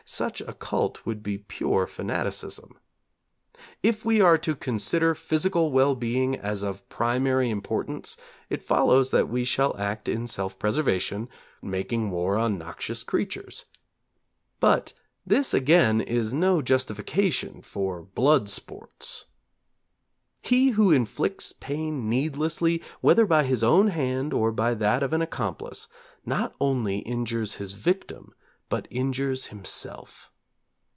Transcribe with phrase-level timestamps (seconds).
[0.03, 2.77] Such a cult would be pure fanaticism.
[3.83, 8.17] If we are to consider physical well being as of primary importance,
[8.49, 11.29] it follows that we shall act in self preservation
[11.61, 13.63] 'making war on noxious creatures.'
[14.59, 14.91] But
[15.25, 19.25] this again is no justification for 'blood sports.'
[20.41, 25.21] He who inflicts pain needlessly, whether by his own hand or by that of an
[25.21, 25.87] accomplice,
[26.25, 28.33] not only injures his victim,
[28.69, 30.31] but injures himself.